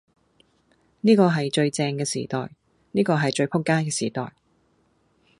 [1.01, 2.49] 呢個係最正嘅時代，
[2.91, 4.33] 呢個係最仆街嘅時代，